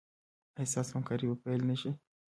ایا 0.57 0.69
ستاسو 0.71 0.91
همکاري 0.97 1.25
به 1.29 1.35
پیل 1.43 1.61
نه 1.69 1.75
شي؟ 1.81 1.91